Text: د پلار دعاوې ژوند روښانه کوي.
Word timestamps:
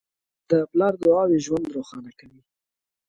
د 0.49 0.51
پلار 0.71 0.93
دعاوې 1.03 1.37
ژوند 1.45 1.73
روښانه 1.75 2.11
کوي. 2.19 2.41